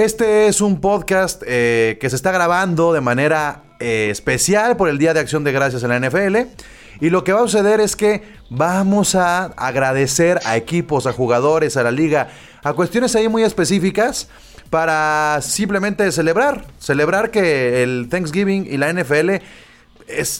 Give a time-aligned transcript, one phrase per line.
[0.00, 4.96] Este es un podcast eh, que se está grabando de manera eh, especial por el
[4.96, 6.36] Día de Acción de Gracias en la NFL.
[7.02, 11.76] Y lo que va a suceder es que vamos a agradecer a equipos, a jugadores,
[11.76, 12.28] a la liga,
[12.64, 14.30] a cuestiones ahí muy específicas
[14.70, 19.44] para simplemente celebrar, celebrar que el Thanksgiving y la NFL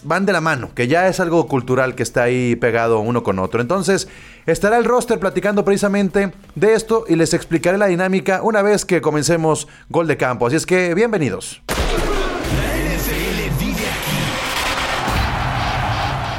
[0.04, 3.38] van de la mano, que ya es algo cultural que está ahí pegado uno con
[3.38, 3.60] otro.
[3.60, 4.08] Entonces,
[4.46, 9.00] estará el roster platicando precisamente de esto y les explicaré la dinámica una vez que
[9.00, 10.46] comencemos Gol de Campo.
[10.46, 11.62] Así es que, bienvenidos.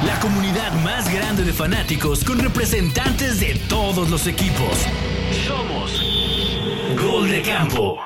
[0.04, 4.86] La comunidad más grande de fanáticos con representantes de todos los equipos.
[5.46, 6.02] Somos
[7.00, 7.98] Gol de Campo.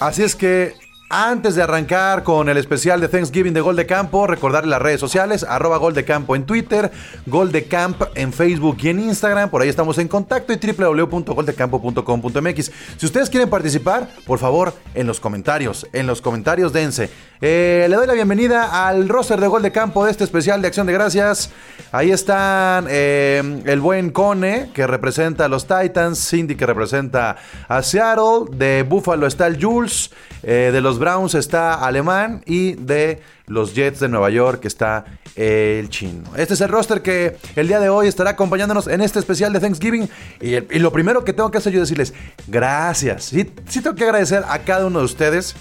[0.00, 0.74] Así es que
[1.10, 5.00] antes de arrancar con el especial de Thanksgiving de Gol de Campo, recordarle las redes
[5.00, 6.92] sociales, arroba Gol de Campo en Twitter,
[7.26, 12.70] Gol de Camp en Facebook y en Instagram, por ahí estamos en contacto y www.goldecampo.com.mx.
[12.96, 17.08] Si ustedes quieren participar, por favor, en los comentarios, en los comentarios dense.
[17.40, 20.68] Eh, le doy la bienvenida al roster de Gol de Campo de este especial de
[20.68, 21.50] Acción de Gracias.
[21.92, 27.36] Ahí están eh, el buen Cone, que representa a los Titans, Cindy, que representa
[27.68, 30.10] a Seattle, de Buffalo está el Jules,
[30.42, 35.04] eh, de los Browns está Alemán y de los Jets de Nueva York está
[35.36, 36.24] el chino.
[36.36, 39.60] Este es el roster que el día de hoy estará acompañándonos en este especial de
[39.60, 40.08] Thanksgiving.
[40.40, 42.14] Y, lo primero que tengo que hacer yo es decirles
[42.46, 43.24] gracias.
[43.24, 45.56] Sí, sí tengo que agradecer a cada uno de ustedes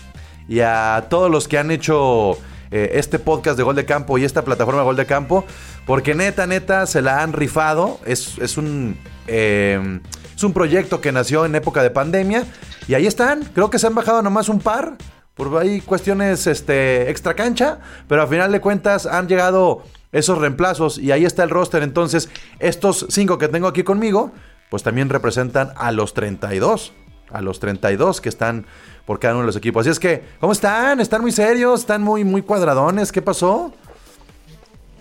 [0.48, 2.38] y a todos los que han hecho
[2.72, 5.46] eh, este podcast de Gol de Campo y esta plataforma de Gol de Campo,
[5.86, 8.00] porque neta, neta, se la han rifado.
[8.06, 8.98] Es, es un...
[9.28, 10.00] eh,
[10.38, 12.46] es un proyecto que nació en época de pandemia
[12.88, 13.44] y ahí están.
[13.56, 14.94] Creo que se han bajado nomás un par
[15.38, 20.98] por ahí cuestiones este, extra cancha, pero al final de cuentas han llegado esos reemplazos
[20.98, 21.84] y ahí está el roster.
[21.84, 24.32] Entonces, estos cinco que tengo aquí conmigo,
[24.70, 26.94] pues también representan a los 32.
[27.30, 28.66] A los 32 que están
[29.06, 29.82] por cada uno de los equipos.
[29.82, 31.00] Así es que, ¿cómo están?
[31.00, 31.82] ¿Están muy serios?
[31.82, 33.12] ¿Están muy, muy cuadradones?
[33.12, 33.74] ¿Qué pasó?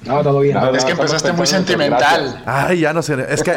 [0.06, 0.56] No, todo bien.
[0.74, 2.42] es que empezaste muy sentimental.
[2.46, 3.16] Ay, ya no sé.
[3.28, 3.52] Es que,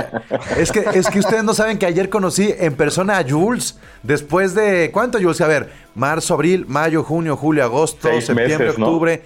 [0.57, 3.77] es que, es que ustedes no saben que ayer conocí en persona a Jules.
[4.03, 4.89] Después de.
[4.91, 5.41] ¿Cuánto, Jules?
[5.41, 8.88] A ver, marzo, abril, mayo, junio, julio, agosto, Seis septiembre, meses, ¿no?
[8.88, 9.21] octubre.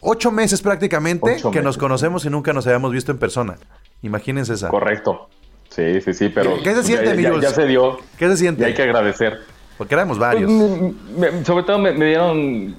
[0.00, 3.56] Ocho meses prácticamente Ocho que nos conocemos y nunca nos habíamos visto en persona.
[4.02, 4.68] Imagínense esa.
[4.68, 5.28] Correcto.
[5.70, 6.62] Sí, sí, sí, pero.
[6.62, 7.42] ¿Qué se siente, ya, mi Jules?
[7.42, 7.98] ya se dio.
[8.18, 8.64] ¿Qué se Y siente?
[8.64, 9.38] hay que agradecer.
[9.78, 10.50] Porque éramos Pues, varios.
[10.50, 12.74] me- sobre todo me, me dieron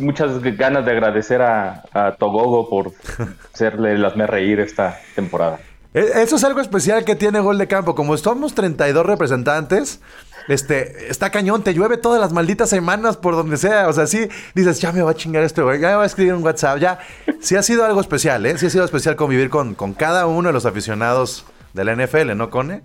[0.00, 2.92] muchas ganas de agradecer a, a Togogo por
[3.54, 5.58] hacerle las me reír esta temporada.
[5.94, 7.94] E- Eso es algo especial que tiene Gol de Campo.
[7.94, 10.00] Como somos 32 representantes,
[10.48, 13.88] este, está cañón, te llueve todas las malditas semanas por donde sea.
[13.88, 16.06] O sea, sí dices, ya me va a chingar este güey, ya me va a
[16.06, 16.98] escribir un WhatsApp, ya.
[17.40, 18.56] Sí ha sido algo especial, ¿eh?
[18.58, 22.36] Sí ha sido especial convivir con, con cada uno de los aficionados de la NFL,
[22.36, 22.82] ¿no, Cone?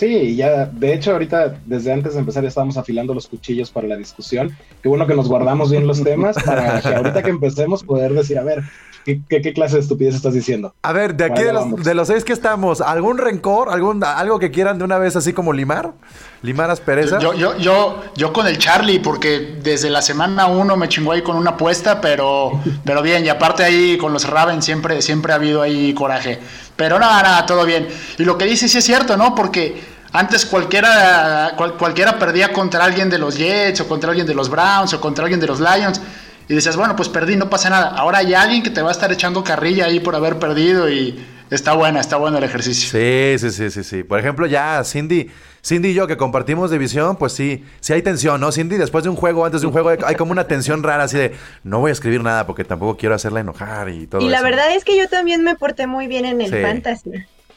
[0.00, 3.86] Sí, ya, de hecho, ahorita, desde antes de empezar, ya estábamos afilando los cuchillos para
[3.86, 4.56] la discusión.
[4.82, 8.38] Qué bueno que nos guardamos bien los temas para que ahorita que empecemos poder decir,
[8.38, 8.62] a ver,
[9.04, 10.74] ¿qué, qué, qué clase de estupidez estás diciendo?
[10.80, 13.68] A ver, de aquí de los, de los seis que estamos, ¿algún rencor?
[13.68, 15.92] algún ¿Algo que quieran de una vez así como limar?
[16.42, 17.22] ¿Limar asperezas?
[17.22, 21.20] Yo, yo, yo, yo con el Charlie, porque desde la semana uno me chingó ahí
[21.22, 22.52] con una apuesta, pero,
[22.84, 26.40] pero bien, y aparte ahí con los Raven siempre, siempre ha habido ahí coraje.
[26.76, 27.86] Pero nada, nada, todo bien.
[28.16, 29.34] Y lo que dice sí es cierto, ¿no?
[29.34, 34.34] Porque antes cualquiera, cual- cualquiera perdía contra alguien de los Jets, o contra alguien de
[34.34, 36.00] los Browns, o contra alguien de los Lions.
[36.48, 37.88] Y dices, bueno, pues perdí, no pasa nada.
[37.96, 41.22] Ahora hay alguien que te va a estar echando carrilla ahí por haber perdido y
[41.50, 42.88] está buena, está bueno el ejercicio.
[42.90, 44.02] Sí, sí, sí, sí, sí.
[44.02, 45.30] Por ejemplo, ya Cindy,
[45.64, 48.52] Cindy y yo que compartimos división, pues sí, sí hay tensión, ¿no?
[48.52, 51.04] Cindy, después de un juego, antes de un juego, hay, hay como una tensión rara
[51.04, 51.34] así de
[51.64, 54.44] no voy a escribir nada porque tampoco quiero hacerla enojar y todo Y la eso.
[54.44, 56.56] verdad es que yo también me porté muy bien en el Sí.
[56.62, 57.10] fantasy.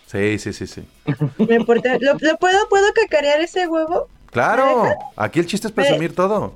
[0.07, 0.83] Sí, sí, sí, sí.
[1.49, 4.07] Me porté, ¿lo, lo puedo, puedo cacarear ese huevo?
[4.31, 6.55] Claro, aquí el chiste es presumir todo.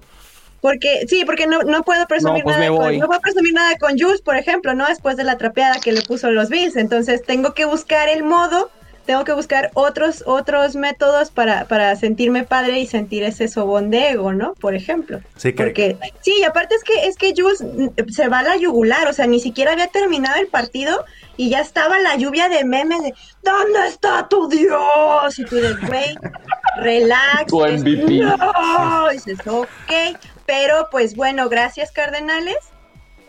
[0.61, 2.97] Porque, sí, porque no, no puedo presumir No, pues nada me con, voy.
[2.97, 4.87] no puedo presumir nada con Jules, por ejemplo, ¿no?
[4.87, 6.75] Después de la trapeada que le puso los Bills.
[6.75, 8.71] Entonces tengo que buscar el modo,
[9.05, 14.09] tengo que buscar otros, otros métodos para, para sentirme padre y sentir ese sobón de
[14.09, 14.53] ego, ¿no?
[14.55, 15.21] Por ejemplo.
[15.37, 18.43] Sí, que, Porque, sí, y aparte es que, es que Jules mm, se va a
[18.43, 21.05] la yugular, o sea, ni siquiera había terminado el partido
[21.37, 23.13] y ya estaba la lluvia de memes de
[23.43, 25.39] ¿Dónde está tu Dios?
[25.39, 26.17] Y tú de güey,
[26.81, 27.45] relax.
[27.47, 28.17] Tu dices, MVP.
[28.17, 30.17] No, dices, ok.
[30.47, 32.57] Pero pues bueno, gracias Cardenales.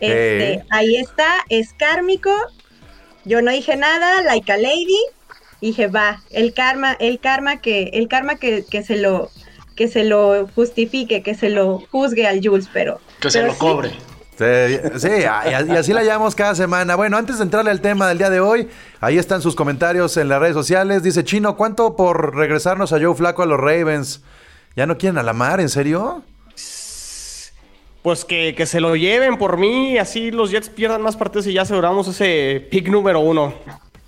[0.00, 0.64] Este, Eh.
[0.70, 2.30] ahí está, es kármico.
[3.24, 5.02] Yo no dije nada, like a lady.
[5.60, 9.28] Dije, va, el karma, el karma que, el karma que, que se lo,
[9.74, 13.00] que se lo justifique, que se lo juzgue al Jules, pero.
[13.20, 13.90] Que se pero lo sí, cobre.
[14.38, 16.94] Sí, sí, y así la llamamos cada semana.
[16.94, 18.68] Bueno, antes de entrarle al tema del día de hoy,
[19.00, 21.02] ahí están sus comentarios en las redes sociales.
[21.02, 24.22] Dice Chino, ¿cuánto por regresarnos a Joe Flaco a los Ravens?
[24.76, 25.60] ¿Ya no quieren a la mar?
[25.60, 26.22] ¿En serio?
[28.02, 31.52] Pues que, que se lo lleven por mí, así los Jets pierdan más partidos y
[31.52, 33.52] ya aseguramos ese pick número uno.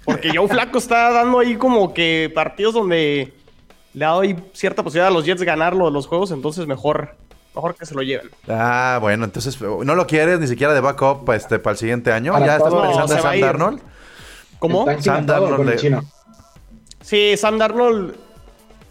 [0.04, 3.34] Porque Joe Flaco está dando ahí como que partidos donde
[3.92, 7.16] le ha dado ahí cierta posibilidad a los Jets de ganar los juegos, entonces mejor
[7.54, 8.30] mejor que se lo lleven.
[8.48, 12.38] Ah, bueno, entonces no lo quieres ni siquiera de backup este, para el siguiente año.
[12.38, 13.80] ¿Ya estás pensando en Sam Darnold?
[14.58, 14.86] ¿Cómo?
[15.00, 16.04] Sam Darnold.
[17.00, 18.14] Sí, Sam Darnold.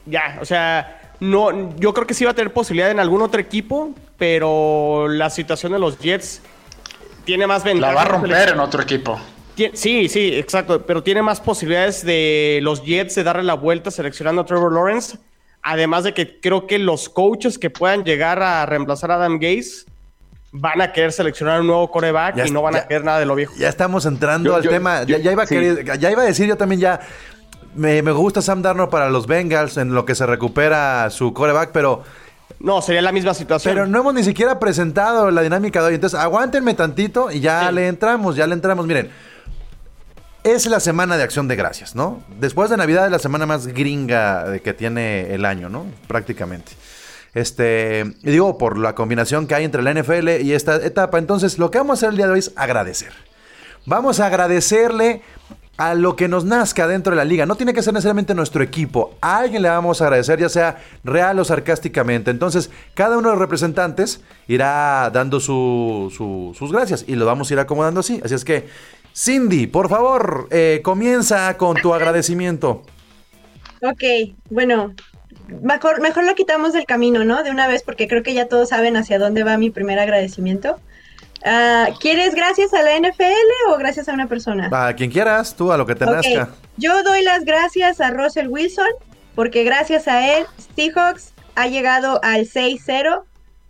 [0.05, 3.39] Ya, o sea, no, yo creo que sí va a tener posibilidad en algún otro
[3.39, 6.41] equipo, pero la situación de los Jets
[7.25, 7.95] tiene más ventajas.
[7.95, 9.19] La va a romper en otro equipo.
[9.73, 14.41] Sí, sí, exacto, pero tiene más posibilidades de los Jets de darle la vuelta seleccionando
[14.41, 15.17] a Trevor Lawrence
[15.61, 19.85] Además de que creo que los coaches que puedan llegar a reemplazar a Adam Gaze
[20.51, 23.35] van a querer seleccionar un nuevo coreback y no van a querer nada de lo
[23.35, 23.53] viejo.
[23.57, 25.03] Ya estamos entrando al tema.
[25.03, 26.99] ya, iba a ya iba a decir yo también ya.
[27.75, 32.03] Me, gusta Sam Darnold para los Bengals en lo que se recupera su coreback, pero.
[32.59, 33.73] No, sería la misma situación.
[33.73, 35.95] Pero no hemos ni siquiera presentado la dinámica de hoy.
[35.95, 38.85] Entonces, aguántenme tantito y ya le entramos, ya le entramos.
[38.85, 39.09] Miren,
[40.43, 42.21] es la semana de acción de gracias, ¿no?
[42.39, 45.85] Después de Navidad es la semana más gringa que tiene el año, ¿no?
[46.07, 46.71] Prácticamente.
[47.33, 51.17] Este, digo, por la combinación que hay entre la NFL y esta etapa.
[51.17, 53.13] Entonces, lo que vamos a hacer el día de hoy es agradecer.
[53.85, 55.21] Vamos a agradecerle
[55.79, 57.45] a lo que nos nazca dentro de la liga.
[57.45, 59.15] No tiene que ser necesariamente nuestro equipo.
[59.21, 62.31] A alguien le vamos a agradecer, ya sea real o sarcásticamente.
[62.31, 67.59] Entonces, cada uno de los representantes irá dando sus gracias y lo vamos a ir
[67.61, 68.19] acomodando así.
[68.25, 68.67] Así es que
[69.15, 72.83] Cindy, por favor, eh, comienza con tu agradecimiento.
[73.81, 74.93] Ok, bueno,
[75.61, 77.41] mejor, mejor lo quitamos del camino, ¿no?
[77.41, 80.77] De una vez, porque creo que ya todos saben hacia dónde va mi primer agradecimiento.
[81.45, 84.69] Ah, ¿Quieres gracias a la NFL o gracias a una persona?
[84.71, 86.49] A quien quieras, tú, a lo que te nazca.
[86.77, 88.89] Yo doy las gracias a Russell Wilson,
[89.35, 90.45] porque gracias a él,
[90.75, 93.23] Seahawks ha llegado al 6-0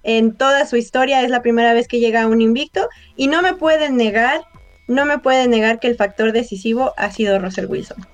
[0.04, 1.21] en toda su historia.
[1.21, 2.88] Es la primera vez que llega a un invicto.
[3.16, 4.42] Y no me pueden negar
[4.89, 8.06] no me puede negar que el factor decisivo ha sido Russell Wilson.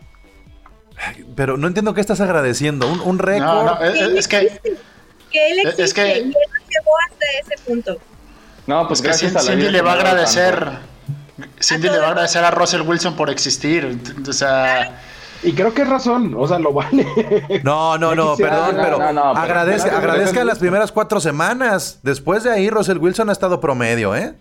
[1.36, 2.92] Pero no entiendo qué estás agradeciendo.
[2.92, 3.66] Un, un récord.
[3.66, 4.60] No, es, que.
[5.31, 7.98] Que él existe es que, y él llegó hasta ese punto.
[8.67, 10.79] No, pues gracias a la Cindy le va a agradecer.
[11.62, 14.00] Cindy le va a agradecer a Russell Wilson por existir.
[14.27, 15.01] O sea.
[15.44, 17.06] Y creo que es razón, o sea, lo vale.
[17.63, 22.00] No, no, no, perdón, pero agradezca las primeras cuatro semanas.
[22.01, 24.33] Después de ahí, Russell Wilson ha estado promedio, ¿eh?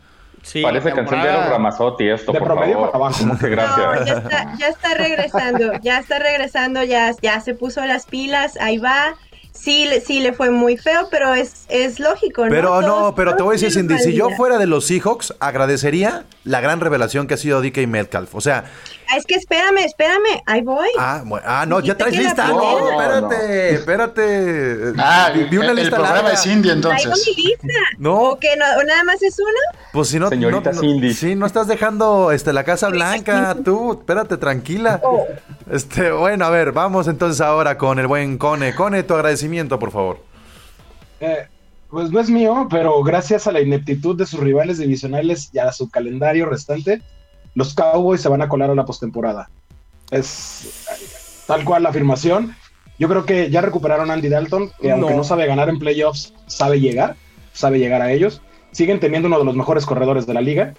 [0.62, 2.90] Parece canción de los Ramazotti esto, por favor.
[3.40, 4.06] gracias.
[4.06, 8.78] ya, está, ya está regresando, ya está regresando, ya, ya se puso las pilas, ahí
[8.78, 9.14] va.
[9.54, 12.50] Sí, sí le fue muy feo, pero es, es lógico, ¿no?
[12.50, 16.24] Pero no, pero te voy a decir, Cindy, si yo fuera de los Seahawks, agradecería
[16.42, 18.34] la gran revelación que ha sido DK Metcalf.
[18.34, 18.64] O sea,
[19.10, 20.88] Ah, es que espérame, espérame, ahí voy.
[20.98, 22.48] Ah, ah no, ya traes lista.
[22.48, 24.92] No, espérate, espérate.
[24.98, 27.02] Ah, vi una lista el programa de Cindy entonces.
[27.02, 27.80] Traigo mi lista.
[27.98, 28.14] No.
[28.14, 29.83] ¿O que no, nada más es una?
[29.94, 31.14] Pues si no, Señorita Cindy.
[31.14, 35.00] Sí, no estás dejando este, la Casa Blanca, tú, espérate, tranquila.
[35.04, 35.24] Oh.
[35.70, 38.74] Este, bueno, a ver, vamos entonces ahora con el buen Cone.
[38.74, 40.18] Cone, tu agradecimiento, por favor.
[41.20, 41.46] Eh,
[41.88, 45.70] pues no es mío, pero gracias a la ineptitud de sus rivales divisionales y a
[45.70, 47.00] su calendario restante,
[47.54, 49.48] los Cowboys se van a colar a la postemporada.
[50.10, 52.56] Es tal cual la afirmación.
[52.98, 56.34] Yo creo que ya recuperaron a Andy Dalton, que aunque no sabe ganar en playoffs,
[56.48, 57.14] sabe llegar,
[57.52, 58.42] sabe llegar a ellos.
[58.74, 60.74] Siguen teniendo uno de los mejores corredores de la liga.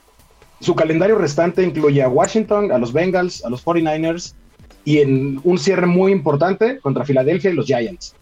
[0.59, 4.35] Su calendario restante incluye a Washington, a los Bengals, a los 49ers
[4.83, 8.15] y en un cierre muy importante contra Filadelfia y los Giants.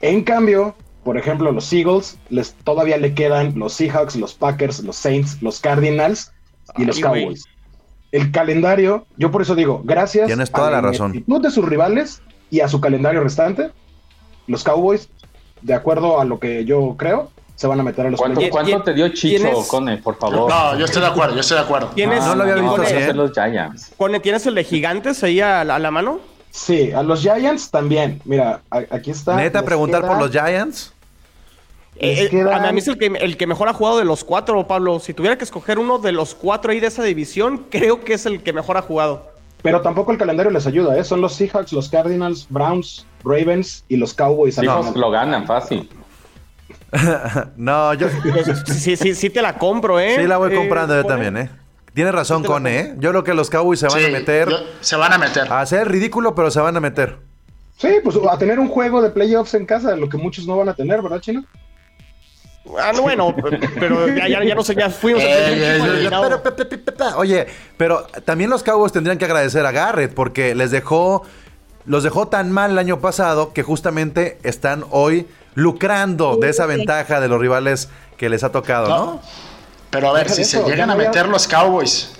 [0.00, 4.96] En cambio, por ejemplo, los Eagles les, todavía le quedan los Seahawks, los Packers, los
[4.96, 6.32] Saints, los Cardinals
[6.76, 7.44] y los Cowboys
[8.12, 11.24] el calendario, yo por eso digo, gracias Tienes toda a la, razón.
[11.26, 13.70] de sus rivales y a su calendario restante,
[14.46, 15.10] los Cowboys,
[15.60, 18.82] de acuerdo a lo que yo creo, se van a meter a los ¿Cuánto, ¿cuánto
[18.84, 20.48] te dio Chicho, Cone, por favor?
[20.48, 21.88] No, yo estoy de acuerdo, yo estoy de acuerdo.
[21.88, 23.12] ¿Tienes, no lo había visto.
[23.14, 23.90] Los Giants.
[23.96, 26.20] Cone, ¿tienes el de Gigantes ahí a la, mano?
[26.50, 28.22] Sí, a los Giants también.
[28.24, 29.34] Mira, aquí está.
[29.34, 30.92] Neta, preguntar por los Giants.
[31.96, 34.64] Eh, eh, a mí es el que, el que mejor ha jugado de los cuatro,
[34.68, 35.00] Pablo.
[35.00, 38.24] Si tuviera que escoger uno de los cuatro ahí de esa división, creo que es
[38.24, 39.32] el que mejor ha jugado.
[39.62, 41.02] Pero tampoco el calendario les ayuda, ¿eh?
[41.02, 44.62] Son los Seahawks, los Cardinals, Browns, Ravens y los Cowboys.
[44.62, 45.88] No, lo ganan fácil.
[47.56, 48.08] no, yo...
[48.66, 50.16] sí, sí, sí te la compro, ¿eh?
[50.18, 51.50] Sí la voy comprando yo también, ¿eh?
[51.94, 52.94] Tienes razón, Cone, ¿eh?
[52.98, 54.48] Yo creo que los Cowboys se van a meter...
[54.80, 55.52] se van a meter.
[55.52, 57.18] A hacer ridículo, pero se van a meter.
[57.76, 60.68] Sí, pues a tener un juego de playoffs en casa, lo que muchos no van
[60.68, 61.44] a tener, ¿verdad, Chino?
[62.76, 63.34] Ah, no, bueno,
[63.80, 67.46] pero ya, ya, ya no sé, ya fuimos Eh, eh, eh, oye,
[67.76, 71.24] pero también los Cowboys tendrían que agradecer a Garrett porque les dejó,
[71.88, 76.68] los dejó tan mal el año pasado que justamente están hoy lucrando de esa Sí.
[76.76, 78.96] ventaja de los rivales que les ha tocado, ¿no?
[78.98, 79.22] No.
[79.90, 82.12] Pero a ver, si se llegan a meter los Cowboys,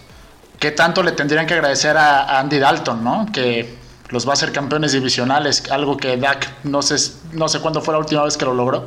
[0.59, 3.27] ¿qué tanto le tendrían que agradecer a, a Andy Dalton, no?
[3.33, 3.77] Que
[4.09, 6.97] los va a hacer campeones divisionales, algo que Dak no sé,
[7.33, 8.85] no sé cuándo fue la última vez que lo logró.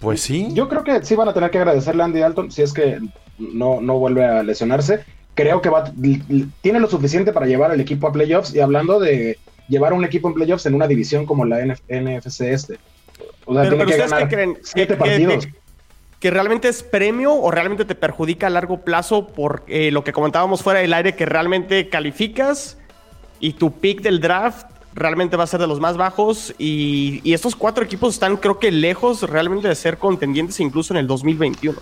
[0.00, 0.48] Pues sí.
[0.52, 2.98] Yo creo que sí van a tener que agradecerle a Andy Dalton si es que
[3.38, 5.04] no, no vuelve a lesionarse.
[5.34, 5.90] Creo que va,
[6.60, 8.54] tiene lo suficiente para llevar al equipo a playoffs.
[8.54, 12.40] Y hablando de llevar un equipo en playoffs en una división como la NF NFC
[12.42, 12.78] este.
[13.46, 14.58] O sea, Pero, tiene pero que ¿ustedes ganar qué creen?
[14.62, 15.46] siete ¿Que- que- partidos.
[15.46, 15.54] que-
[16.20, 20.12] que realmente es premio o realmente te perjudica a largo plazo por eh, lo que
[20.12, 22.78] comentábamos fuera del aire, que realmente calificas
[23.40, 27.32] y tu pick del draft realmente va a ser de los más bajos y, y
[27.32, 31.78] estos cuatro equipos están creo que lejos realmente de ser contendientes incluso en el 2021.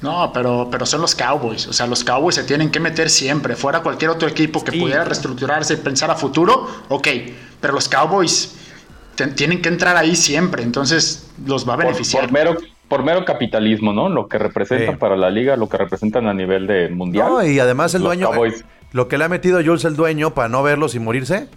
[0.00, 1.66] No, pero, pero son los Cowboys.
[1.66, 3.56] O sea, los Cowboys se tienen que meter siempre.
[3.56, 4.80] Fuera cualquier otro equipo que Sí.
[4.80, 7.08] pudiera reestructurarse y pensar a futuro, ok.
[7.60, 8.54] Pero los Cowboys
[9.16, 10.62] te- tienen que entrar ahí siempre.
[10.62, 12.22] Entonces los va a beneficiar.
[12.24, 12.56] por mero,
[12.88, 14.08] por mero capitalismo, ¿no?
[14.08, 15.00] Lo que representan Sí.
[15.00, 17.26] para la liga, lo que representan a nivel de mundial.
[17.28, 18.64] No, y además el Los dueño, Cowboys.
[18.92, 21.48] lo que le ha metido Jules el dueño para no verlos y morirse,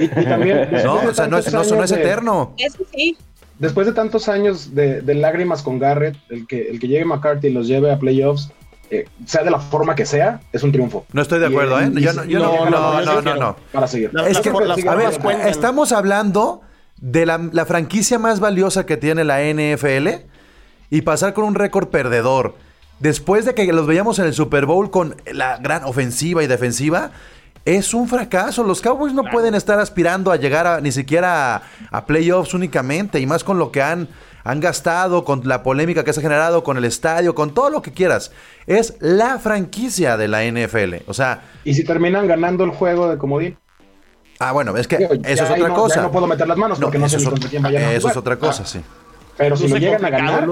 [0.00, 2.52] Y, y también, no, o sea, no es, no, es eterno.
[2.58, 3.16] Eso sí.
[3.58, 7.48] Después de tantos años de, de lágrimas con Garrett, el que, el que llegue McCarthy
[7.48, 8.50] y los lleve a playoffs,
[8.90, 11.06] eh, sea de la forma que sea, es un triunfo.
[11.12, 11.90] No estoy de Y- acuerdo, ¿eh?
[11.94, 13.56] Yo no, yo no, no, no, no.
[13.72, 14.10] Para seguir.
[14.12, 15.12] La- Es que, a ver,
[15.46, 16.62] estamos hablando
[17.00, 20.08] de la, la franquicia más valiosa que tiene la NFL
[20.90, 22.54] y pasar con un récord perdedor.
[23.00, 27.10] Después de que los veíamos en el Super Bowl con la gran ofensiva y defensiva,
[27.64, 28.62] es un fracaso.
[28.62, 33.20] Los Cowboys no pueden estar aspirando a llegar a, ni siquiera a, a playoffs únicamente,
[33.20, 34.08] y más con lo que han,
[34.44, 37.80] han gastado, con la polémica que se ha generado, con el estadio, con todo lo
[37.82, 38.32] que quieras.
[38.66, 40.96] Es la franquicia de la NFL.
[41.06, 43.56] O sea, Y si terminan ganando el juego de comodín,
[44.40, 45.96] ah, bueno, es que Digo, eso es otra no- cosa.
[45.96, 47.82] ya no puedo meter las manos porque no sé eso ni es, contra quién vayan
[47.84, 48.66] a eso es otra cosa, Ah.
[48.66, 48.80] sí.
[49.38, 50.48] pero si lo llegan a ganar,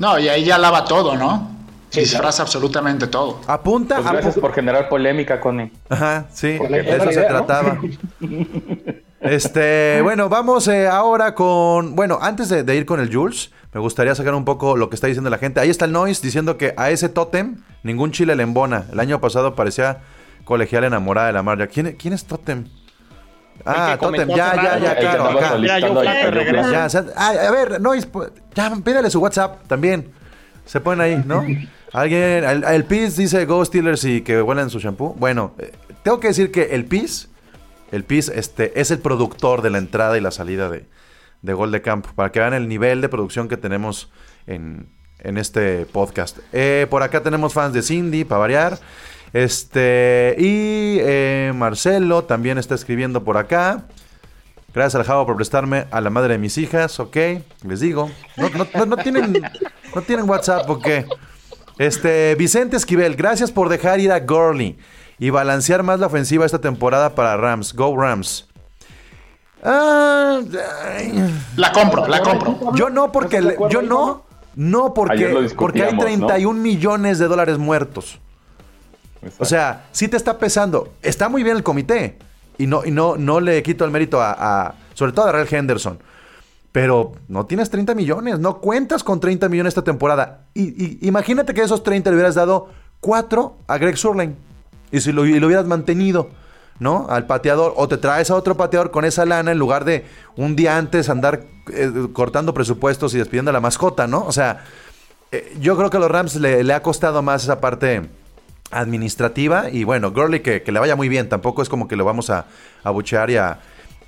[0.00, 1.59] No, y ahí ya lava todo, ¿no?
[1.90, 3.40] Sí, Disfraza absolutamente todo.
[3.46, 5.72] Apunta, Pues gracias apu- por generar polémica, Connie.
[5.88, 7.44] Ajá, sí, Porque de eso se idea, ¿no?
[7.44, 7.78] trataba.
[9.20, 11.94] Este, bueno, vamos eh, ahora con.
[11.94, 14.94] Bueno, antes de, de ir con el Jules, me gustaría sacar un poco lo que
[14.94, 15.60] está diciendo la gente.
[15.60, 18.86] Ahí está el Noise diciendo que a ese Totem ningún chile le embona.
[18.90, 19.98] El año pasado parecía
[20.44, 21.66] colegial enamorada de la marca.
[21.66, 22.64] ¿Quién, quién es Totem?
[23.66, 25.24] Ah, Totem, ya, ya, ya, claro.
[25.38, 25.58] acá.
[25.58, 26.02] Ya, yo.
[26.72, 28.08] Ya, o sea, ay, a ver, Noise,
[28.54, 30.10] ya, pídale su WhatsApp también.
[30.64, 31.44] Se ponen ahí, ¿no?
[31.92, 35.14] Alguien, el, Peace dice Go Steelers y que huelen su shampoo.
[35.18, 37.26] Bueno, eh, tengo que decir que el Peace,
[37.90, 40.86] el Peace este, es el productor de la entrada y la salida de,
[41.42, 44.10] de Gol de Campo, para que vean el nivel de producción que tenemos
[44.46, 46.38] en, en este podcast.
[46.52, 48.78] Eh, por acá tenemos fans de Cindy, para variar.
[49.32, 53.86] Este, y eh, Marcelo también está escribiendo por acá.
[54.72, 57.16] Gracias al Javo por prestarme a la madre de mis hijas, ok,
[57.66, 58.08] les digo.
[58.36, 59.42] No, tienen,
[59.94, 60.86] no tienen WhatsApp, ok.
[61.80, 64.76] Este, Vicente Esquivel, gracias por dejar ir a Gurley
[65.18, 67.72] y balancear más la ofensiva esta temporada para Rams.
[67.72, 68.46] Go Rams.
[69.62, 70.40] Ah,
[71.56, 72.74] La compro, la compro.
[72.74, 74.22] yo no porque ¿Estás de le- acuerdo yo no,
[74.56, 76.00] no porque, porque hay discutíamos, ¿no?
[76.26, 78.18] 31 millones de dólares muertos.
[79.38, 80.92] O sea, sí te está pesando.
[81.00, 82.18] Está muy bien el comité.
[82.58, 84.32] Y no, y no, no le quito el mérito a,
[84.66, 85.98] a- sobre todo a Darrell Henderson.
[86.72, 90.44] Pero no tienes 30 millones, no cuentas con 30 millones esta temporada.
[90.54, 92.68] Y, y imagínate que esos 30 le hubieras dado
[93.00, 94.34] 4 a Greg Surlane.
[94.92, 96.30] Y si lo, y lo hubieras mantenido,
[96.78, 97.06] ¿no?
[97.08, 97.74] Al pateador.
[97.76, 100.04] O te traes a otro pateador con esa lana en lugar de
[100.36, 104.24] un día antes andar eh, cortando presupuestos y despidiendo a la mascota, ¿no?
[104.24, 104.64] O sea,
[105.30, 108.02] eh, yo creo que a los Rams le, ha costado más esa parte
[108.70, 109.70] administrativa.
[109.70, 111.28] Y bueno, Gurley que, que le vaya muy bien.
[111.28, 112.46] Tampoco es como que lo vamos a,
[112.82, 113.60] a buchear y a,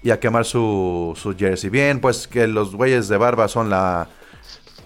[0.03, 1.71] y a quemar su, su jersey.
[1.71, 4.09] Bien, pues que los güeyes de barba son la.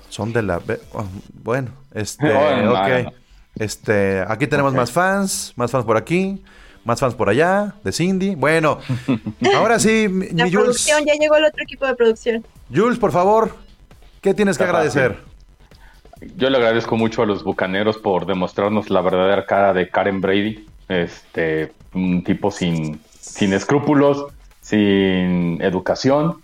[0.09, 0.61] Son de la.
[0.93, 1.05] oh,
[1.43, 2.33] Bueno, este.
[2.35, 3.13] Oh, ok.
[3.57, 4.23] Este.
[4.29, 5.53] Aquí tenemos más fans.
[5.57, 6.43] Más fans por aquí.
[6.85, 7.75] Más fans por allá.
[7.83, 8.35] De Cindy.
[8.35, 8.79] Bueno.
[9.57, 10.65] ahora sí, mi, La mi Jules.
[10.65, 12.45] producción, ya llegó el otro equipo de producción.
[12.75, 13.57] Jules, por favor.
[14.21, 15.19] ¿Qué tienes que Está agradecer?
[16.37, 20.67] Yo le agradezco mucho a los bucaneros por demostrarnos la verdadera cara de Karen Brady.
[20.89, 24.27] Este, un tipo sin, sin escrúpulos,
[24.67, 26.39] sin educación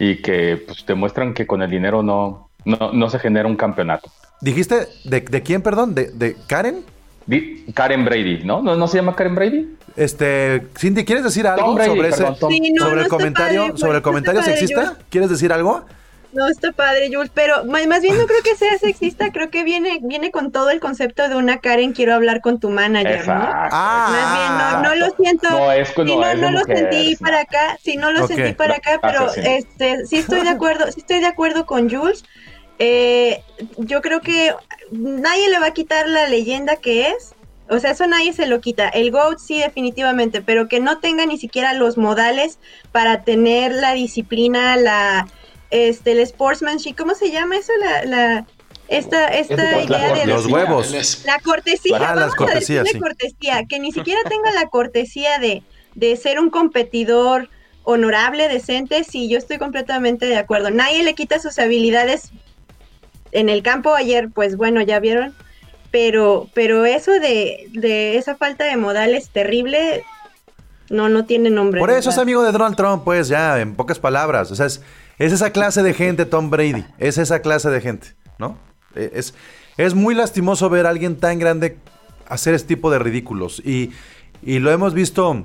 [0.00, 4.10] y que pues, demuestran que con el dinero no, no, no se genera un campeonato.
[4.40, 5.94] ¿Dijiste de, de quién, perdón?
[5.94, 6.80] ¿De, de Karen?
[7.26, 8.62] Di- Karen Brady, ¿no?
[8.62, 8.74] ¿no?
[8.74, 9.76] ¿No se llama Karen Brady?
[9.94, 12.52] Este, Cindy, ¿quieres decir algo Brady, sobre perdón, Tom.
[12.52, 14.96] Sí, no, sobre el comentario, padre, sobre el comentario sexista?
[15.10, 15.84] ¿Quieres decir algo?
[16.30, 19.64] No, está padre, Jules, pero más, más bien no creo que sea sexista, creo que
[19.64, 23.46] viene, viene con todo el concepto de una Karen, quiero hablar con tu manager, ¿no?
[23.46, 23.68] Exacto.
[23.70, 25.48] Ah, Más bien, no, no lo siento.
[25.50, 27.16] No, es que no, no, es no lo mujer, sentí sí.
[27.16, 29.40] para acá, sí, no lo sentí para acá, pero Ah, sí.
[29.42, 32.24] este, sí estoy de acuerdo, sí estoy de acuerdo con Jules.
[32.78, 33.42] Eh,
[33.78, 34.54] yo creo que
[34.90, 37.34] nadie le va a quitar la leyenda que es.
[37.70, 38.88] O sea, eso nadie se lo quita.
[38.88, 42.58] El GOAT sí, definitivamente, pero que no tenga ni siquiera los modales
[42.92, 45.26] para tener la disciplina, la,
[45.70, 47.72] este, el sportsmanship, ¿cómo se llama eso?
[47.80, 48.46] La, la,
[48.88, 51.22] esta, esta idea de Los huevos.
[51.26, 52.98] La cortesía, Ah, las cortesías, a decirle sí.
[53.00, 55.62] cortesía, que ni siquiera tenga la cortesía de,
[55.94, 57.48] de ser un competidor
[57.84, 60.70] honorable, decente, sí, yo estoy completamente de acuerdo.
[60.70, 62.32] Nadie le quita sus habilidades
[63.32, 65.34] en el campo ayer, pues bueno, ya vieron,
[65.90, 70.04] pero, pero eso de, de esa falta de modales terrible,
[70.90, 71.80] no, no tiene nombre.
[71.80, 74.50] Por eso es amigo de Donald Trump, pues ya, en pocas palabras.
[74.50, 74.82] O sea, es,
[75.18, 76.84] es esa clase de gente, Tom Brady.
[76.98, 78.08] Es esa clase de gente,
[78.38, 78.58] ¿no?
[78.94, 79.34] Eh, Es,
[79.76, 81.76] es muy lastimoso ver a alguien tan grande
[82.28, 83.60] hacer este tipo de ridículos.
[83.64, 83.92] Y,
[84.42, 85.44] y lo hemos visto,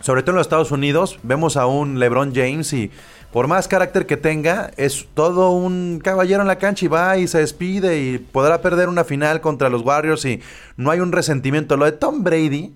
[0.00, 2.90] sobre todo en los Estados Unidos, vemos a un LeBron James y
[3.32, 7.28] por más carácter que tenga, es todo un caballero en la cancha y va y
[7.28, 10.40] se despide y podrá perder una final contra los Warriors y
[10.78, 11.76] no hay un resentimiento.
[11.76, 12.74] Lo de Tom Brady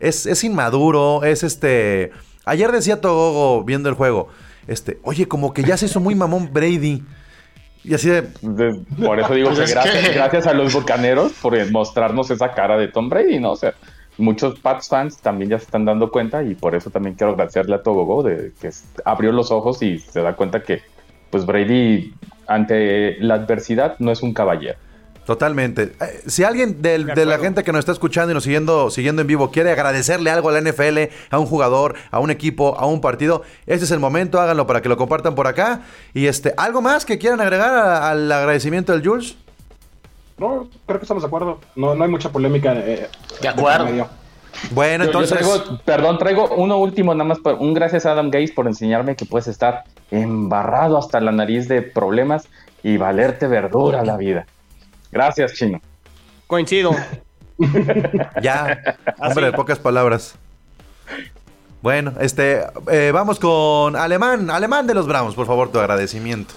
[0.00, 2.10] es, es inmaduro, es este...
[2.46, 4.28] Ayer decía Togogo viendo el juego,
[4.66, 7.02] este, oye, como que ya se hizo muy mamón Brady.
[7.84, 10.72] Y así de, De- por eso digo Pues que es gracias, que- gracias a los
[10.72, 13.52] bucaneros por mostrarnos esa cara de Tom Brady, ¿no?
[13.52, 13.74] O sea,
[14.18, 17.74] muchos Pats fans también ya se están dando cuenta y por eso también quiero agradecerle
[17.74, 18.70] a Togogo de que
[19.04, 20.82] abrió los ojos y se da cuenta que
[21.30, 22.14] pues Brady
[22.46, 24.78] ante la adversidad no es un caballero.
[25.26, 25.92] Totalmente.
[26.00, 28.90] Eh, Si alguien del- De de, la gente que nos está escuchando y nos siguiendo,
[28.90, 32.76] siguiendo en vivo quiere agradecerle algo a la NFL, a un jugador, a un equipo,
[32.78, 35.82] a un partido, este es el momento, háganlo para que lo compartan por acá.
[36.12, 39.36] Y este, ¿algo más que quieran agregar a- al agradecimiento del Jules?
[40.38, 41.60] No, creo que estamos de acuerdo.
[41.76, 42.72] No, no hay mucha polémica.
[42.74, 43.08] eh,
[43.40, 43.86] De acuerdo.
[43.86, 44.06] por.
[44.72, 45.38] Bueno, Yo- yo entonces.
[45.38, 47.38] traigo- perdón, traigo uno último, nada más.
[47.38, 51.68] pa- Un gracias a Adam Gates por enseñarme que puedes estar embarrado hasta la nariz
[51.68, 52.48] de problemas
[52.82, 54.46] y valerte verdura la vida.
[55.12, 55.80] Gracias, chino.
[56.46, 56.90] Coincido.
[58.42, 60.34] Ya, hombre de pocas palabras.
[61.80, 66.54] Bueno, este, eh, vamos con Alemán, Alemán de los Browns, por favor, tu agradecimiento.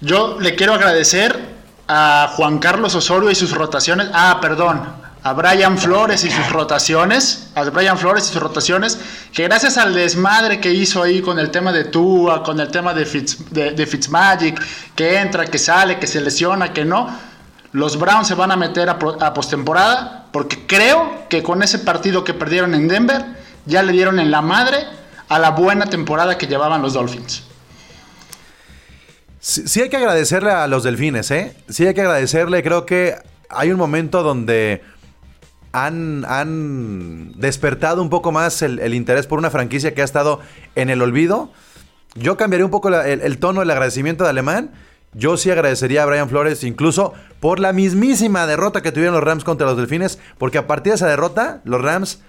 [0.00, 1.38] Yo le quiero agradecer
[1.86, 4.08] a Juan Carlos Osorio y sus rotaciones.
[4.12, 4.99] Ah, perdón.
[5.22, 7.50] A Brian Flores y sus rotaciones.
[7.54, 8.98] A Brian Flores y sus rotaciones.
[9.32, 12.94] Que gracias al desmadre que hizo ahí con el tema de Tua, con el tema
[12.94, 14.60] de, Fitz, de, Fitzmagic,
[14.94, 17.08] que entra, que sale, que se lesiona, que no.
[17.72, 18.98] Los Browns se van a meter a,
[19.34, 20.26] postemporada.
[20.32, 23.22] Porque creo que con ese partido que perdieron en Denver,
[23.66, 24.78] ya le dieron en la madre
[25.28, 27.44] a la buena temporada que llevaban los Dolphins.
[29.38, 31.56] Sí, sí hay que agradecerle a los delfines, ¿eh?
[31.68, 32.62] Sí hay que agradecerle.
[32.62, 33.16] Creo que
[33.50, 34.82] hay un momento donde
[35.72, 40.40] han, despertado un poco más el, interés por una franquicia que ha estado
[40.74, 41.50] en el olvido.
[42.14, 44.72] Yo cambiaría un poco el tono del agradecimiento de Alemán.
[45.12, 49.44] Yo sí agradecería a Brian Flores incluso por la mismísima derrota que tuvieron los Rams
[49.44, 52.22] contra los Delfines, porque a partir de esa derrota los Rams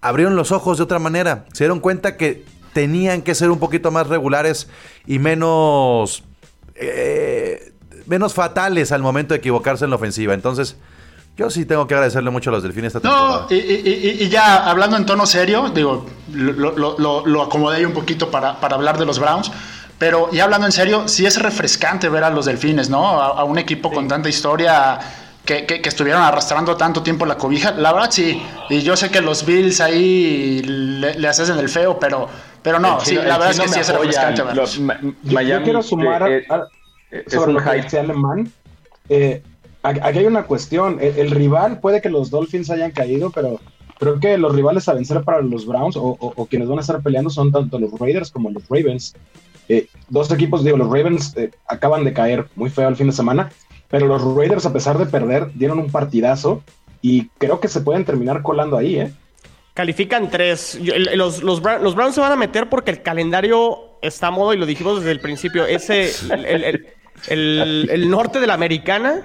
[0.00, 1.46] abrieron los ojos de otra manera.
[1.52, 4.68] Se dieron cuenta que tenían que ser un poquito más regulares
[5.06, 6.24] y menos
[6.74, 7.72] eh,
[8.06, 10.34] menos fatales al momento de equivocarse en la ofensiva.
[10.34, 10.76] Entonces,
[11.36, 13.46] yo sí tengo que agradecerle mucho a los delfines esta temporada.
[13.50, 17.78] No, y, y- y- ya hablando en tono serio, digo, lo, lo- lo- lo acomodé
[17.78, 19.50] ahí un poquito para, para hablar de los Browns,
[19.98, 23.20] pero ya hablando en serio, sí es refrescante ver a los Delfines, ¿no?
[23.20, 24.98] A, a un equipo con tanta historia
[25.44, 27.72] que, que- que estuvieron arrastrando tanto tiempo la cobija.
[27.72, 31.98] La verdad sí, y yo sé que los Bills ahí le, le hacen el feo,
[31.98, 32.28] pero,
[32.62, 34.78] pero no, El sí, chino- la verdad es chino que sí es refrescante lo- verlos.
[34.80, 36.62] Ma- Yo, yo quiero sumar eh, a-
[37.10, 38.50] eh, a- sobre lo que decía Alemán.
[39.08, 39.42] Eh,
[39.84, 40.98] aquí hay una cuestión.
[41.00, 43.60] El, rival, puede que los Dolphins hayan caído, pero
[43.98, 47.30] creo que los rivales a vencer para los Browns o, quienes van a estar peleando
[47.30, 49.14] son tanto los Raiders como los Ravens.
[49.68, 53.12] Eh, dos equipos, digo, los Ravens eh, acaban de caer muy feo el fin de
[53.12, 53.50] semana,
[53.88, 56.62] pero los Raiders, a pesar de perder, dieron un partidazo
[57.00, 59.12] y creo que se pueden terminar colando ahí, ¿eh?
[59.74, 60.78] Califican tres.
[61.14, 64.54] Los, los, Brown- los Browns se van a meter porque el calendario está a modo,
[64.54, 66.12] y lo dijimos desde el principio, ese,
[67.28, 69.22] el- el norte de la americana,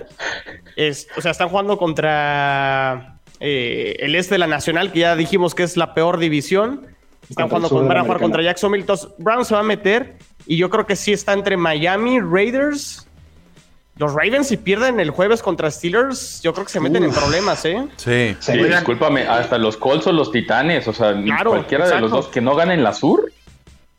[0.76, 5.56] es, o sea, están jugando contra eh, el este de la nacional, que ya dijimos
[5.56, 6.88] que es la peor división.
[7.30, 8.82] Están jugando con, van a jugar contra Jacksonville.
[8.82, 13.06] Entonces, Browns se va a meter y yo creo que sí está entre Miami, Raiders.
[13.98, 17.64] Los Ravens, si pierden el jueves contra Steelers, yo creo que se meten en problemas,
[17.66, 17.86] ¿eh?
[17.98, 18.36] Sí.
[18.40, 22.10] Sí, discúlpame, hasta los Colts o los Titanes, o sea, ni Claro, cualquiera de los
[22.10, 23.30] dos que no ganen la sur.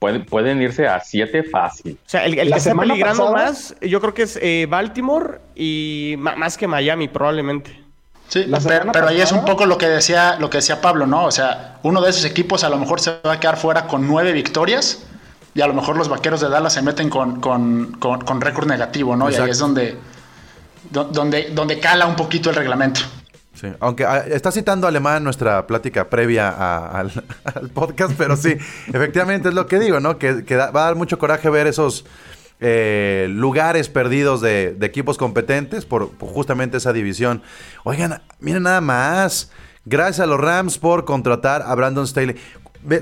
[0.00, 1.96] Pueden, pueden irse a 7 fácil.
[2.04, 5.38] O sea, el, el que está peligrando pasada- más, yo creo que es eh, Baltimore
[5.54, 7.78] y más que Miami, probablemente.
[8.28, 8.46] Sí,
[8.92, 11.24] pero, ahí es un poco lo que decía lo que decía Pablo, ¿no?
[11.24, 14.06] O sea, uno de esos equipos a lo mejor se va a quedar fuera con
[14.06, 15.04] nueve victorias
[15.52, 18.68] y a lo mejor los vaqueros de Dallas se meten con, con, con- con récord
[18.68, 19.28] negativo, ¿no?
[19.30, 19.96] Y ahí es donde,
[20.90, 23.00] do- donde, donde cala un poquito el reglamento.
[23.54, 27.12] Sí, aunque ah, está citando Alemán nuestra plática previa a- al,
[27.54, 28.56] al podcast, pero sí,
[28.92, 30.18] efectivamente es lo que digo, ¿no?
[30.18, 32.04] Que, que da- va a dar mucho coraje ver esos
[32.60, 37.42] eh, lugares perdidos de, de equipos competentes por, por justamente esa división.
[37.84, 39.50] Oigan, miren nada más.
[39.86, 42.36] Gracias a los Rams por contratar a Brandon Staley.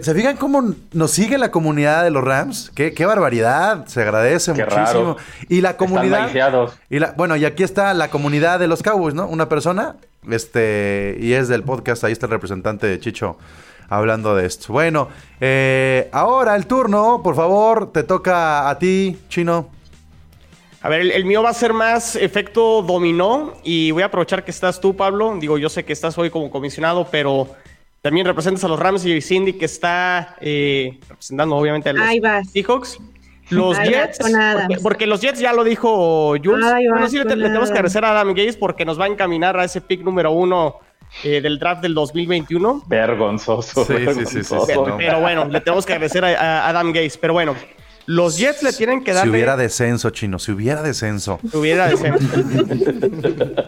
[0.00, 2.70] ¿Se fijan cómo nos sigue la comunidad de los Rams?
[2.74, 4.84] Qué, qué barbaridad, se agradece Qué muchísimo.
[4.86, 5.16] raro.
[5.48, 6.26] Y la comunidad...
[6.26, 6.72] lisiados.
[6.88, 9.26] Y la, bueno, y aquí está la comunidad de los Cowboys, ¿no?
[9.26, 9.96] Una persona,
[10.30, 13.36] este, y es del podcast, ahí está el representante de Chicho
[13.88, 14.72] hablando de esto.
[14.72, 15.08] Bueno,
[15.40, 19.70] eh, ahora el turno, por favor, te toca a ti, Chino.
[20.80, 24.44] A ver, el, el mío va a ser más efecto dominó y voy a aprovechar
[24.44, 25.36] que estás tú, Pablo.
[25.40, 27.48] Digo, yo sé que estás hoy como comisionado, pero
[28.00, 32.04] también representas a los Rams y Cindy que está eh, representando obviamente a los.
[32.52, 32.98] Seahawks.
[33.50, 36.66] Los Jets, porque, porque los Jets ya lo dijo Jules.
[36.66, 39.58] Ahí bueno, sí, le, tenemos que agradecer a Adam Gates porque nos va a encaminar
[39.58, 40.80] a ese pick número uno
[41.24, 42.84] eh, del draft del 2021.
[42.86, 43.84] Vergonzoso.
[43.84, 44.60] Sí, sí, sí, sí, vergonzoso.
[44.60, 44.96] sí, Pero, no.
[44.98, 47.16] pero bueno, le tenemos que agradecer a, a Adam Gates.
[47.16, 47.54] Pero bueno,
[48.08, 49.24] los Jets le tienen que dar.
[49.24, 51.40] Si hubiera descenso, Chino, si hubiera descenso.
[51.52, 52.26] Hubiera descenso.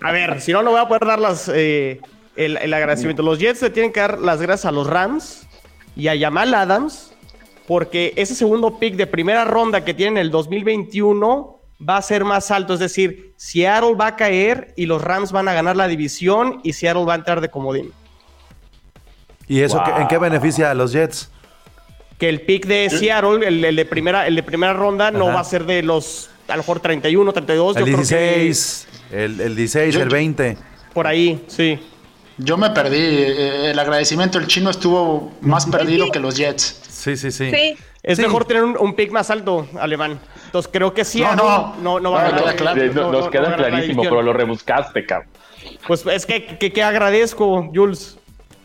[0.00, 2.00] a ver, si no, no voy a poder dar las, eh,
[2.34, 3.22] el, el agradecimiento.
[3.22, 5.46] Los Jets le tienen que dar las gracias a los Rams
[5.96, 7.12] y a Jamal Adams,
[7.66, 12.50] porque ese segundo pick de primera ronda que tienen el 2021 va a ser más
[12.50, 12.74] alto.
[12.74, 16.72] Es decir, Seattle va a caer y los Rams van a ganar la división y
[16.74, 17.92] Seattle va a entrar de comodín.
[19.46, 21.30] ¿Y eso qué- en qué beneficia a los Jets?
[22.18, 25.40] Que el pick de Seattle, el, el de, primera, el de primera ronda, no va
[25.40, 27.76] a ser de los, a lo mejor 31, 32.
[27.76, 30.56] El yo creo que 16, el, el 16, Yo- el 20.
[30.94, 31.78] Por ahí, sí.
[32.38, 32.98] Yo me perdí.
[32.98, 36.80] eh, El agradecimiento del chino estuvo más perdido que los Jets.
[37.04, 37.50] Sí, sí, sí.
[37.50, 38.22] Sí, Es Sí.
[38.22, 40.18] mejor tener un, un pick más alto, alemán.
[40.46, 41.20] Entonces creo que sí.
[41.20, 42.00] No, no, no.
[42.00, 42.40] no, va No, a ganar.
[42.44, 42.82] queda claro.
[42.86, 45.28] No, no- no, nos no queda clarísimo, pero lo rebuscaste, cabrón.
[45.86, 48.16] Pues es que, que, que agradezco, Jules.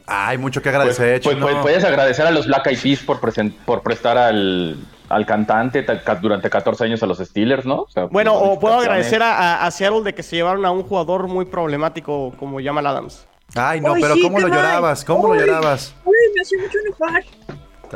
[0.08, 3.20] Hay mucho que Pues, agradecer, pues, pues, puedes agradecer a los Black Eyed Peas por,
[3.66, 4.78] por prestar al,
[5.10, 7.82] al cantante ta- ca- durante 14 años a los Steelers, ¿no?
[7.82, 11.28] O sea, Bueno, o puedo agradecer a, Seattle de que se llevaron a un jugador
[11.28, 13.26] muy problemático como Jamal Adams.
[13.56, 15.04] Ay, no, Ay, pero sí, ¿cómo lo llorabas?
[15.06, 15.94] ¿Cómo lo llorabas?
[16.06, 17.24] Uy, me hace mucho enojar.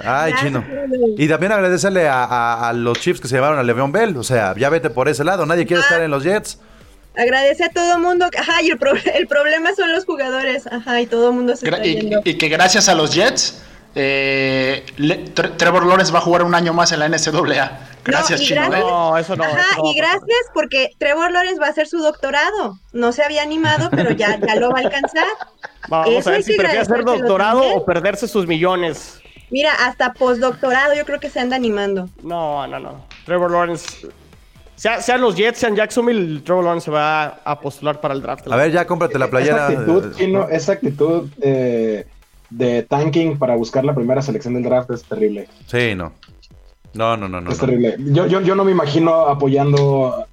[0.04, 0.64] Ay, chino.
[1.18, 4.16] Y también agradecerle a, a- a los Chiefs que se llevaron a Le'Veon Bell.
[4.18, 5.46] O sea, ya vete por ese lado.
[5.46, 6.60] Nadie quiere estar en los Jets.
[7.16, 8.26] Agradece a todo mundo.
[8.38, 10.66] Ajá, y el, pro- el problema son los jugadores.
[10.68, 12.22] Ajá, y todo el mundo se Gra- está y, yendo.
[12.26, 13.62] y que gracias a los Jets,
[13.96, 17.80] eh, Tre- Trevor Lawrence va a jugar un año más en la NCAA.
[18.04, 18.62] Gracias, chino.
[18.62, 18.84] gracias- ¿eh?
[18.84, 19.44] No, eso no.
[19.46, 22.80] Ajá, eso no va y gracias porque Trevor Lawrence va a hacer su doctorado.
[22.92, 25.24] No se había animado, pero ya, ya lo va a alcanzar.
[25.88, 29.20] Vamos Eso a ver si prefiere hacer doctorado o perderse sus millones.
[29.54, 32.10] Mira, hasta postdoctorado yo creo que se anda animando.
[32.24, 33.06] No, no, no.
[33.24, 34.08] Trevor Lawrence.
[34.76, 38.52] Sea- sean los Jets, sean Jacksonville, Trevor Lawrence se va a, postular para el draft.
[38.52, 39.70] A ver, ya cómprate la playera.
[39.70, 42.08] Esa actitud, Chino, esa actitud eh,
[42.50, 45.48] de tanking para buscar la primera selección del draft es terrible.
[45.68, 46.14] Sí, no.
[46.96, 47.52] No, no, no, no.
[47.52, 47.66] es no.
[47.68, 47.96] terrible.
[48.00, 50.26] Yo, yo, yo no me imagino apoyando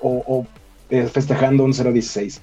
[0.00, 0.46] o, o,
[0.88, 2.38] eh, festejando un 0-16.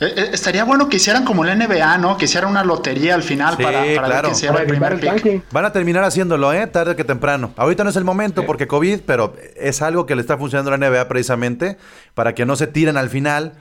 [0.00, 2.16] Eh, eh, estaría bueno que hicieran como la NBA, ¿no?
[2.16, 4.28] Que hicieran una lotería al final Sí, para, para claro.
[4.28, 5.44] ver se lleva el primer el pick.
[5.52, 6.66] Van a terminar haciéndolo, ¿eh?
[6.66, 7.52] Tarde que temprano.
[7.56, 8.46] Ahorita no es el momento Sí.
[8.46, 11.76] porque COVID, pero es algo que le está funcionando a la NBA precisamente
[12.14, 13.52] para que no se tiren al final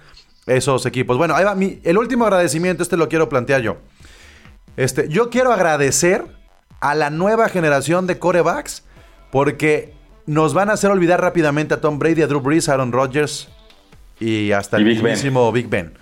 [0.48, 1.18] esos equipos.
[1.18, 1.56] Bueno, ahí va.
[1.56, 3.78] Mi, el último agradecimiento, este lo quiero plantear yo.
[4.78, 6.24] Este, yo quiero agradecer
[6.80, 8.84] a la nueva generación de corebacks
[9.32, 9.94] porque
[10.26, 13.50] nos van a hacer olvidar rápidamente a Tom Brady, a Drew Brees, a Aaron Rodgers
[14.20, 15.12] y hasta Y el Big Ben.
[15.12, 15.94] mismísimo Big Ben.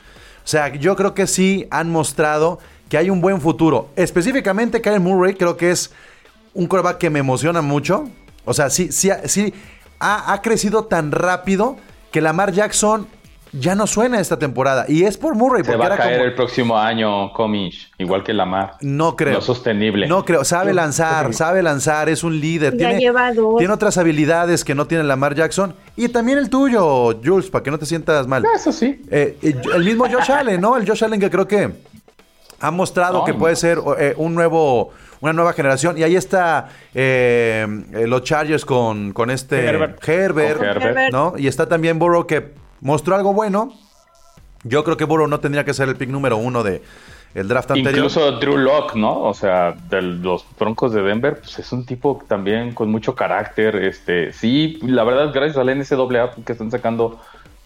[0.48, 3.90] O sea, yo creo que sí han mostrado que hay un buen futuro.
[3.98, 5.92] Específicamente Kyle Murray creo que es
[6.54, 8.10] un coreback que me emociona mucho.
[8.46, 9.54] O sea, sí, sí, sí
[10.00, 11.76] ha, ha crecido tan rápido
[12.14, 13.10] que Lamar Jackson
[13.54, 14.86] ya no suena esta temporada.
[14.88, 16.26] Y es por Murray, Se porque va a era caer como...
[16.30, 18.74] el próximo año, Comish, igual que Lamar.
[18.82, 19.36] No creo.
[19.36, 20.08] No sostenible.
[20.08, 20.44] No creo.
[20.44, 22.74] Sabe lanzar, sabe lanzar, es un líder.
[22.74, 23.58] Ya Tiene, lleva dos.
[23.58, 25.74] tiene otras habilidades que no tiene Lamar Jackson.
[25.96, 28.44] Y también el tuyo, Jules, para que no te sientas mal.
[28.56, 29.02] Eso sí.
[29.10, 30.78] Eh, eh, el mismo Josh Allen, ¿no?
[30.78, 31.70] El Josh Allen que creo que
[32.60, 33.40] ha mostrado No, que no.
[33.40, 35.98] puede ser eh, un nuevo, una nueva generación.
[35.98, 37.66] Y ahí está eh,
[38.08, 40.08] los Chargers con, con este Herbert.
[40.08, 41.12] Herbert, Con Herbert.
[41.12, 41.34] ¿no?
[41.38, 43.74] Y está también Burrow que mostró algo bueno.
[44.64, 46.82] Yo creo que Burrow no tendría que ser el pick número uno de,
[47.34, 48.06] el draft anterior.
[48.06, 49.22] Incluso Drew Lock, ¿no?
[49.22, 53.76] O sea, de los Broncos de Denver, pues es un tipo también con mucho carácter.
[53.76, 57.20] Este, sí, la verdad, gracias al NCAA que están sacando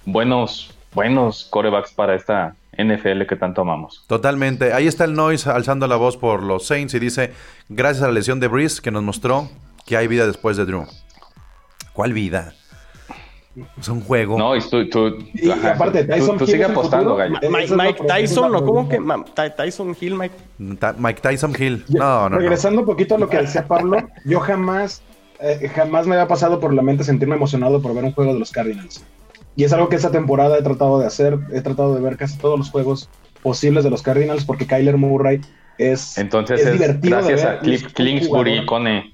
[0.05, 4.03] buenos, buenos corebacks para esta NFL que tanto amamos.
[4.07, 4.73] Totalmente.
[4.73, 7.33] Ahí está el Noise alzando la voz por los Saints y dice,
[7.69, 9.49] gracias a la lesión de Breeze que nos mostró
[9.85, 10.85] que hay vida después de Drew.
[11.93, 12.53] ¿Cuál vida?
[13.79, 14.37] Es un juego.
[14.37, 17.37] No, y tú, tú, Y ajá, aparte, tú- Tyson tú Hill sigue apostando, gallo.
[17.49, 18.99] Mike, Tyson, ¿o cómo que?
[19.57, 20.35] Tyson Hill, Mike.
[20.79, 21.83] Ta- Mike Tyson Hill.
[21.89, 22.37] No, no, no.
[22.37, 25.01] Regresando un poquito a lo que decía Pablo, yo jamás,
[25.41, 28.39] eh, jamás me había pasado por la mente sentirme emocionado por ver un juego de
[28.39, 29.03] los Cardinals.
[29.57, 31.37] Y es algo que esta temporada he tratado de hacer.
[31.53, 33.09] He tratado de ver casi todos los juegos
[33.43, 35.41] posibles de los Cardinals porque Kyler Murray
[35.77, 39.11] es, Entonces es es, divertido de gracias ver a Cliff Kingsbury y Cone.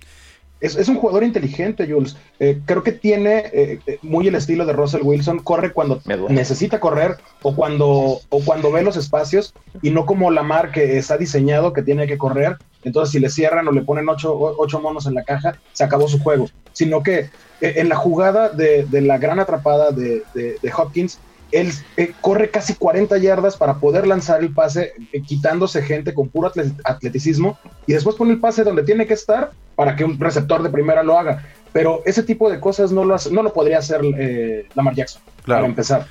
[0.60, 2.16] Es, es un jugador inteligente, Jules.
[2.40, 5.40] Eh, creo que tiene eh, eh, muy el estilo de Russell Wilson.
[5.40, 6.02] Corre cuando
[6.34, 11.18] necesita correr o cuando, o cuando ve los espacios y no como Lamar que está
[11.18, 12.58] diseñado que tiene que correr.
[12.84, 16.08] Entonces, si le cierran o le ponen ocho, ocho monos en la caja, se acabó
[16.08, 16.48] su juego.
[16.74, 17.20] Sino que
[17.60, 21.20] eh, en la jugada de, de la gran atrapada de, de- de Hopkins,
[21.52, 26.30] él eh, corre casi 40 yardas para poder lanzar el pase, eh, quitándose gente con
[26.30, 30.20] puro atle- atleticismo, y después pone el pase donde tiene que estar para que un
[30.20, 31.44] receptor de primera lo haga.
[31.74, 35.22] Pero ese tipo de cosas no lo, hace- no lo podría hacer eh, Lamar Jackson,
[35.44, 35.62] Claro.
[35.62, 36.08] para empezar.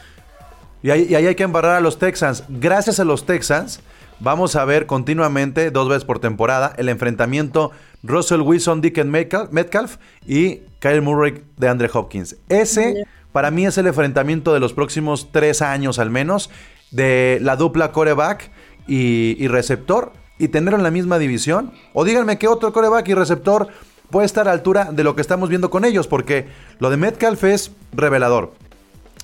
[0.83, 2.45] Y ahí, y ahí hay que embarrar a los Texans.
[2.49, 3.81] Gracias a los Texans,
[4.21, 7.73] vamos a ver continuamente, dos veces por temporada, el enfrentamiento
[8.05, 9.97] Russell Wilson, Metcalf, Metcalf
[10.27, 12.37] y Kyle Murray de Andre Hopkins.
[12.49, 13.05] Ese,
[13.37, 16.49] para mí, es el enfrentamiento de los próximos tres años al menos,
[16.91, 18.51] de la dupla coreback
[18.87, 21.71] y, y receptor, y tenerlo en la misma división.
[21.93, 23.69] O díganme qué otro coreback y receptor
[24.09, 26.47] puede estar a altura de lo que estamos viendo con ellos, porque
[26.79, 28.55] lo de Metcalf es revelador.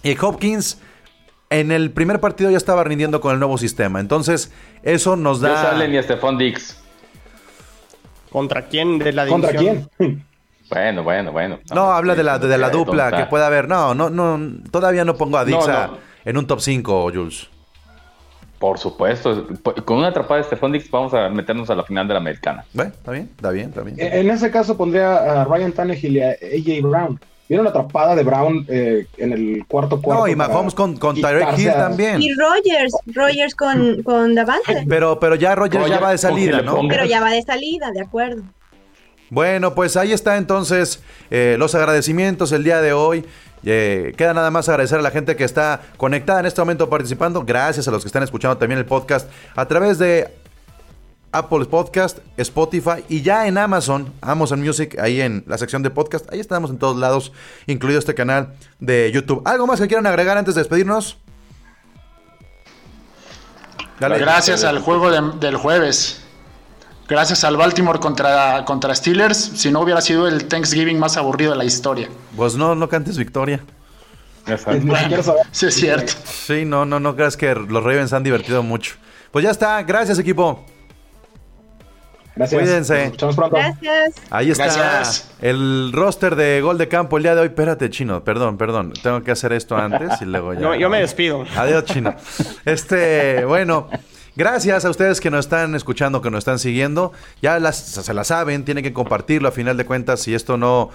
[0.02, 0.76] Y Hopkins
[1.48, 3.98] en el primer partido ya estaba rindiendo con el nuevo sistema.
[3.98, 5.70] Entonces, eso nos da.
[5.70, 6.76] Allen y Stephon Dix.
[8.30, 9.88] ¿Contra quién de la ¿Contra división?
[9.96, 10.31] quién?
[10.72, 11.58] Bueno, bueno, bueno.
[11.74, 13.16] No, habla de la, de la dupla tonta.
[13.24, 13.68] que puede haber.
[13.68, 14.40] No, no, no.
[14.70, 15.98] Todavía no pongo a Dix No, a- no.
[16.24, 17.48] en un top 5, Jules.
[18.58, 19.46] Por supuesto.
[19.84, 22.64] Con una atrapada de Stephon Dix vamos a meternos a la final de la americana.
[22.72, 23.96] Bueno, está bien, está bien, está bien.
[24.00, 27.20] En ese caso pondría a Ryan Tannehill y a AJ Brown.
[27.48, 30.22] Vieron la atrapada de Brown eh, en el cuarto cuarto.
[30.24, 32.22] no, y Mahomes con, con Tyreek Hill a- también.
[32.22, 34.86] Y Rogers, Rogers con, con Davante.
[34.88, 36.80] Pero, pero ya Rogers ya va de salida, ¿no?
[36.88, 38.42] Pero ya va de salida, de acuerdo.
[39.32, 43.24] Bueno, pues ahí está entonces eh, los agradecimientos el día de hoy.
[43.64, 47.42] Eh, queda nada más agradecer a la gente que está conectada en este momento participando.
[47.42, 50.28] Gracias a los que están escuchando también el podcast a través de
[51.32, 56.30] Apple Podcast, Spotify y ya en Amazon, Amazon Music, ahí en la sección de podcast.
[56.30, 57.32] Ahí estamos en todos lados,
[57.66, 59.40] incluido este canal de YouTube.
[59.46, 61.16] ¿Algo más que quieran agregar antes de despedirnos?
[63.98, 66.21] Gracias al juego de- del jueves.
[67.08, 69.36] Gracias al Baltimore contra, contra Steelers.
[69.36, 72.08] Si no hubiera sido el Thanksgiving más aburrido de la historia.
[72.36, 73.60] Pues no, no cantes victoria.
[74.46, 74.86] Exacto.
[75.22, 76.12] Sabe- Sí, es cierto.
[76.24, 78.94] Sí, no, no, no creas que los Ravens se han divertido mucho.
[79.30, 80.64] Pues ya está, gracias equipo.
[82.34, 82.62] Gracias.
[82.62, 83.12] Cuídense.
[83.20, 83.56] Nos pronto.
[83.56, 84.14] Gracias.
[84.30, 85.30] Ahí está Gracias.
[85.42, 87.48] el roster de gol de campo el día de hoy.
[87.48, 88.94] Espérate, chino, perdón, perdón.
[89.02, 90.60] Tengo que hacer esto antes y luego ya.
[90.60, 91.44] Yo, yo me despido.
[91.56, 92.14] Adiós, chino.
[92.64, 93.88] Este, bueno,
[94.36, 97.12] gracias a ustedes que nos están escuchando, que nos están siguiendo.
[97.40, 100.20] Ya se la saben, tienen que compartirlo a final de cuentas.
[100.20, 100.90] Si esto no.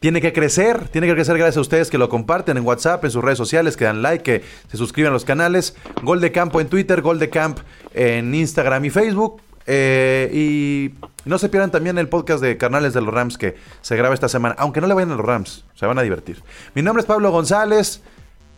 [0.00, 3.10] Tiene que crecer, tiene que crecer gracias a ustedes que lo comparten en WhatsApp, en
[3.10, 5.76] sus redes sociales, que dan like, que se suscriben a los canales.
[6.02, 7.58] Gol de Campo en Twitter, Gol de Camp
[7.92, 9.42] en Instagram y Facebook.
[9.66, 10.94] Eh, y
[11.26, 14.28] no se pierdan también el podcast de Carnales de los Rams que se graba esta
[14.28, 14.54] semana.
[14.58, 16.42] Aunque no le vayan a los Rams, se van a divertir.
[16.74, 18.00] Mi nombre es Pablo González.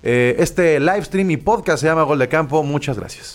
[0.05, 2.63] Eh, este live stream y podcast se llama Gol de Campo.
[2.63, 3.35] Muchas gracias.